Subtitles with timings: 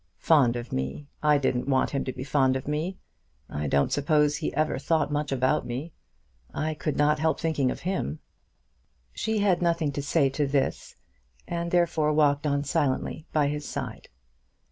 [0.17, 1.07] "Fond of me!
[1.21, 2.97] I didn't want him to be fond of me.
[3.47, 5.93] I don't suppose he ever thought much about me.
[6.51, 8.17] I could not help thinking of him."
[9.13, 10.95] She had nothing to say to this,
[11.47, 14.09] and therefore walked on silently by his side.